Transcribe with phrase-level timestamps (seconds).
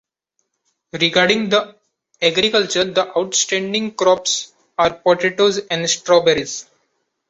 [0.93, 1.75] Regarding the
[2.23, 6.65] agriculture, the outstanding crops are potatoes and strawberries.